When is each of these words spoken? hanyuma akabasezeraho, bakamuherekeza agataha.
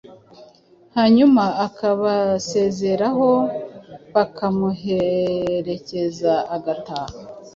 hanyuma 0.97 1.43
akabasezeraho, 1.65 3.29
bakamuherekeza 4.13 6.33
agataha. 6.55 7.17